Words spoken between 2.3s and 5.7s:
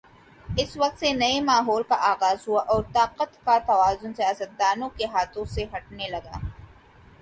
ہوا اور طاقت کا توازن سیاستدانوں کے ہاتھوں سے